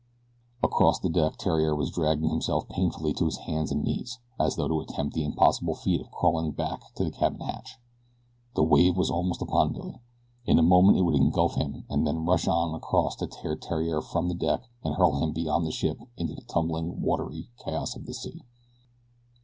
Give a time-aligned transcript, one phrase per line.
[0.63, 4.67] Across the deck Theriere was dragging himself painfully to his hands and knees, as though
[4.67, 7.77] to attempt the impossible feat of crawling back to the cabin hatch.
[8.55, 10.01] The wave was almost upon Billy.
[10.47, 13.55] In a moment it would engulf him, and then rush on across him to tear
[13.55, 17.95] Theriere from the deck and hurl him beyond the ship into the tumbling, watery, chaos
[17.95, 18.41] of the sea.